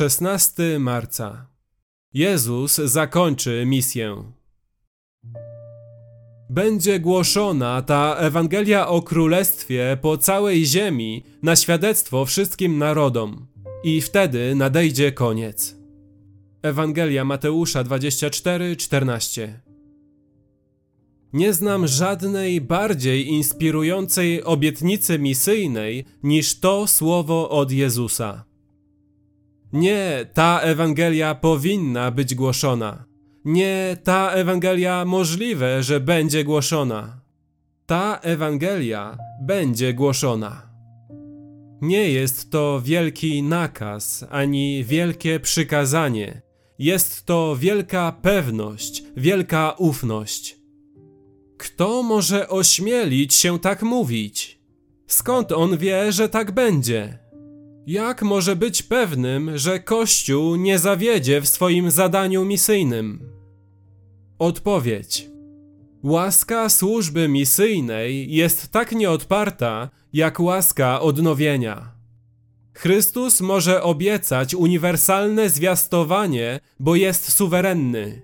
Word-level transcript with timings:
16 0.00 0.78
marca. 0.78 1.46
Jezus 2.14 2.76
zakończy 2.76 3.64
misję. 3.66 4.24
Będzie 6.50 7.00
głoszona 7.00 7.82
ta 7.82 8.16
Ewangelia 8.16 8.88
o 8.88 9.02
Królestwie 9.02 9.98
po 10.02 10.18
całej 10.18 10.66
ziemi 10.66 11.24
na 11.42 11.56
świadectwo 11.56 12.24
wszystkim 12.24 12.78
narodom, 12.78 13.46
i 13.84 14.00
wtedy 14.00 14.54
nadejdzie 14.54 15.12
koniec. 15.12 15.76
Ewangelia 16.62 17.24
Mateusza 17.24 17.84
24:14 17.84 19.48
Nie 21.32 21.52
znam 21.52 21.86
żadnej 21.86 22.60
bardziej 22.60 23.28
inspirującej 23.28 24.44
obietnicy 24.44 25.18
misyjnej 25.18 26.04
niż 26.22 26.60
to 26.60 26.86
słowo 26.86 27.50
od 27.50 27.72
Jezusa. 27.72 28.49
Nie, 29.72 30.26
ta 30.34 30.60
Ewangelia 30.60 31.34
powinna 31.34 32.10
być 32.10 32.34
głoszona. 32.34 33.04
Nie, 33.44 33.96
ta 34.04 34.30
Ewangelia 34.30 35.04
możliwe, 35.04 35.82
że 35.82 36.00
będzie 36.00 36.44
głoszona. 36.44 37.20
Ta 37.86 38.18
Ewangelia 38.22 39.18
będzie 39.42 39.94
głoszona. 39.94 40.70
Nie 41.80 42.10
jest 42.10 42.50
to 42.50 42.80
wielki 42.84 43.42
nakaz 43.42 44.24
ani 44.30 44.84
wielkie 44.84 45.40
przykazanie. 45.40 46.42
Jest 46.78 47.26
to 47.26 47.56
wielka 47.56 48.12
pewność, 48.22 49.02
wielka 49.16 49.74
ufność. 49.78 50.56
Kto 51.58 52.02
może 52.02 52.48
ośmielić 52.48 53.34
się 53.34 53.58
tak 53.58 53.82
mówić? 53.82 54.60
Skąd 55.06 55.52
on 55.52 55.76
wie, 55.78 56.12
że 56.12 56.28
tak 56.28 56.52
będzie? 56.52 57.18
Jak 57.86 58.22
może 58.22 58.56
być 58.56 58.82
pewnym, 58.82 59.58
że 59.58 59.80
Kościół 59.80 60.56
nie 60.56 60.78
zawiedzie 60.78 61.40
w 61.40 61.48
swoim 61.48 61.90
zadaniu 61.90 62.44
misyjnym? 62.44 63.32
Odpowiedź. 64.38 65.30
Łaska 66.02 66.68
służby 66.68 67.28
misyjnej 67.28 68.34
jest 68.34 68.72
tak 68.72 68.92
nieodparta, 68.92 69.90
jak 70.12 70.40
łaska 70.40 71.00
odnowienia. 71.00 71.92
Chrystus 72.74 73.40
może 73.40 73.82
obiecać 73.82 74.54
uniwersalne 74.54 75.50
zwiastowanie, 75.50 76.60
bo 76.78 76.96
jest 76.96 77.32
suwerenny. 77.32 78.22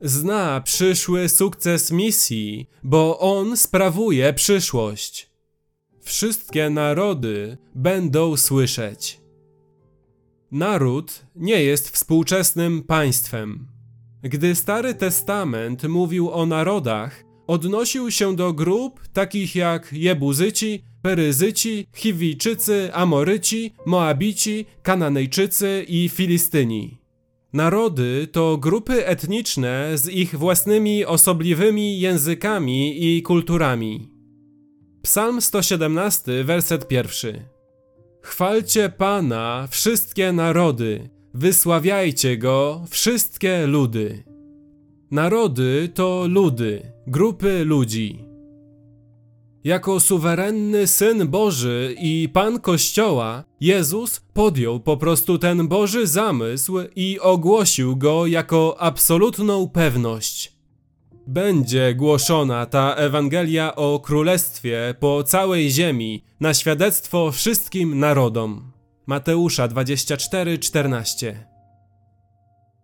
Zna 0.00 0.60
przyszły 0.60 1.28
sukces 1.28 1.90
misji, 1.90 2.68
bo 2.82 3.18
On 3.18 3.56
sprawuje 3.56 4.32
przyszłość. 4.32 5.33
Wszystkie 6.04 6.70
narody 6.70 7.56
będą 7.74 8.36
słyszeć. 8.36 9.20
Naród 10.52 11.26
nie 11.36 11.62
jest 11.62 11.90
współczesnym 11.90 12.82
państwem. 12.82 13.66
Gdy 14.22 14.54
Stary 14.54 14.94
Testament 14.94 15.84
mówił 15.84 16.30
o 16.30 16.46
narodach, 16.46 17.24
odnosił 17.46 18.10
się 18.10 18.36
do 18.36 18.52
grup 18.52 19.00
takich 19.12 19.54
jak 19.54 19.92
Jebuzyci, 19.92 20.82
Peryzyci, 21.02 21.86
Chiwijczycy, 21.96 22.90
Amoryci, 22.92 23.74
Moabici, 23.86 24.66
Kananejczycy 24.82 25.84
i 25.88 26.08
Filistyni. 26.08 26.98
Narody 27.52 28.28
to 28.32 28.56
grupy 28.58 29.06
etniczne 29.06 29.98
z 29.98 30.08
ich 30.08 30.38
własnymi 30.38 31.04
osobliwymi 31.04 32.00
językami 32.00 33.04
i 33.04 33.22
kulturami. 33.22 34.13
Psalm 35.04 35.40
117, 35.40 36.44
werset 36.44 36.88
pierwszy. 36.88 37.42
Chwalcie 38.22 38.88
Pana, 38.88 39.68
wszystkie 39.70 40.32
narody, 40.32 41.10
wysławiajcie 41.34 42.38
Go, 42.38 42.84
wszystkie 42.90 43.66
ludy. 43.66 44.24
Narody 45.10 45.88
to 45.94 46.26
ludy, 46.28 46.92
grupy 47.06 47.64
ludzi. 47.64 48.24
Jako 49.64 50.00
suwerenny 50.00 50.86
Syn 50.86 51.28
Boży 51.28 51.94
i 51.98 52.28
Pan 52.32 52.60
Kościoła, 52.60 53.44
Jezus 53.60 54.20
podjął 54.20 54.80
po 54.80 54.96
prostu 54.96 55.38
ten 55.38 55.68
Boży 55.68 56.06
zamysł 56.06 56.78
i 56.96 57.20
ogłosił 57.20 57.96
go 57.96 58.26
jako 58.26 58.76
absolutną 58.80 59.68
pewność. 59.68 60.53
Będzie 61.26 61.94
głoszona 61.94 62.66
ta 62.66 62.94
Ewangelia 62.94 63.76
o 63.76 64.00
Królestwie 64.00 64.94
po 65.00 65.22
całej 65.22 65.70
ziemi 65.70 66.24
na 66.40 66.54
świadectwo 66.54 67.32
wszystkim 67.32 67.98
narodom. 67.98 68.72
Mateusza 69.06 69.68
24:14 69.68 71.34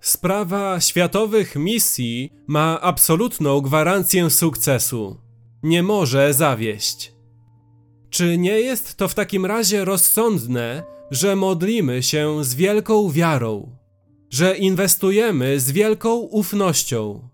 Sprawa 0.00 0.80
światowych 0.80 1.56
misji 1.56 2.32
ma 2.46 2.80
absolutną 2.80 3.60
gwarancję 3.60 4.30
sukcesu. 4.30 5.16
Nie 5.62 5.82
może 5.82 6.34
zawieść. 6.34 7.12
Czy 8.10 8.38
nie 8.38 8.60
jest 8.60 8.96
to 8.96 9.08
w 9.08 9.14
takim 9.14 9.46
razie 9.46 9.84
rozsądne, 9.84 10.82
że 11.10 11.36
modlimy 11.36 12.02
się 12.02 12.44
z 12.44 12.54
wielką 12.54 13.10
wiarą, 13.10 13.76
że 14.30 14.56
inwestujemy 14.56 15.60
z 15.60 15.70
wielką 15.70 16.14
ufnością 16.14 17.28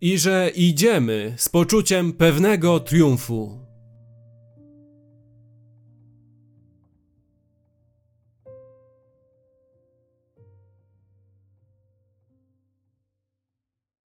i 0.00 0.18
że 0.18 0.50
idziemy 0.54 1.34
z 1.36 1.48
poczuciem 1.48 2.12
pewnego 2.12 2.80
triumfu? 2.80 3.59